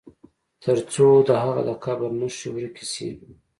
تر 0.63 0.77
څو 0.93 1.07
د 1.27 1.29
هغه 1.43 1.61
د 1.67 1.71
قبر 1.83 2.09
نښي 2.19 2.47
ورکي 2.55 2.85
سي. 2.93 3.07